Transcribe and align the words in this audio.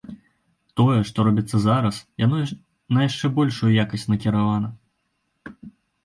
Тое, 0.79 0.99
што 1.09 1.25
робіцца 1.27 1.57
зараз, 1.65 1.99
яно 2.25 2.39
на 2.97 3.03
яшчэ 3.07 3.31
большую 3.35 3.69
якасць 3.83 4.07
накіравана. 4.13 5.53